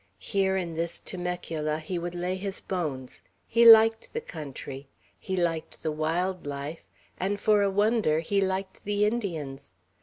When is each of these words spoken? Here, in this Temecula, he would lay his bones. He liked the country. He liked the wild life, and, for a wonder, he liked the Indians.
Here, 0.17 0.57
in 0.57 0.73
this 0.73 0.97
Temecula, 0.97 1.77
he 1.77 1.99
would 1.99 2.15
lay 2.15 2.35
his 2.35 2.59
bones. 2.59 3.21
He 3.47 3.65
liked 3.65 4.13
the 4.13 4.19
country. 4.19 4.87
He 5.19 5.37
liked 5.37 5.83
the 5.83 5.91
wild 5.91 6.47
life, 6.47 6.87
and, 7.19 7.39
for 7.39 7.61
a 7.61 7.69
wonder, 7.69 8.19
he 8.19 8.41
liked 8.41 8.83
the 8.83 9.05
Indians. 9.05 9.75